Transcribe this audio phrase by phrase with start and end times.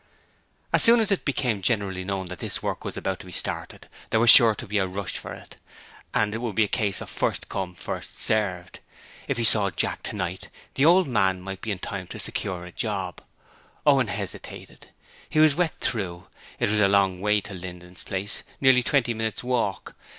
[0.73, 3.87] As soon as it became generally known that this work was about to be started
[4.09, 5.57] there was sure to be a rush for it,
[6.11, 8.79] and it would be a case of first come, first served.
[9.27, 12.71] If he saw Jack tonight the old man might be in time to secure a
[12.71, 13.21] job.
[13.85, 14.89] Owen hesitated:
[15.29, 16.25] he was wet through:
[16.57, 19.95] it was a long way to Linden's place, nearly twenty minutes' walk.